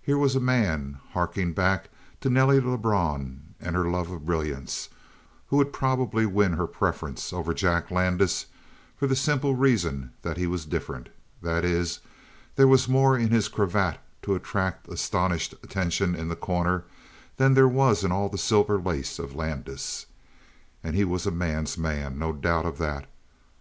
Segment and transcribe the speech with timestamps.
[0.00, 4.90] Here was a man, harking back to Nelly Lebrun and her love of brilliance,
[5.48, 8.46] who would probably win her preference over Jack Landis
[8.96, 11.08] for the simple reason that he was different.
[11.42, 11.98] That is,
[12.54, 16.84] there was more in his cravat to attract astonished attention in The Corner
[17.36, 20.06] than there was in all the silver lace of Landis.
[20.84, 23.08] And he was a man's man, no doubt of that.